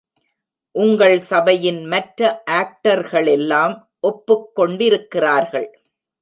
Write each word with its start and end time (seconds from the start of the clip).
உங்கள் 0.75 1.21
சபையின் 1.21 1.85
மற்ற 1.85 2.43
ஆக்டர்களெல்லாம் 2.51 3.75
ஒப்புக் 3.99 4.55
கொண்டிருக்கிறார்கள். 4.55 5.69